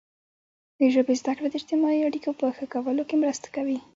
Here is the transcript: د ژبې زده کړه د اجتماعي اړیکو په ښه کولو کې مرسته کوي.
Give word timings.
د 0.77 0.79
ژبې 0.93 1.13
زده 1.21 1.31
کړه 1.37 1.47
د 1.49 1.55
اجتماعي 1.59 2.01
اړیکو 2.07 2.29
په 2.39 2.45
ښه 2.55 2.65
کولو 2.73 3.03
کې 3.09 3.15
مرسته 3.23 3.47
کوي. 3.55 3.77